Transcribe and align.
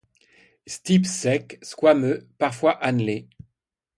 Stipe 0.65 1.05
sec, 1.05 1.59
squameux, 1.61 2.27
parfois 2.39 2.71
annelé. 2.71 3.29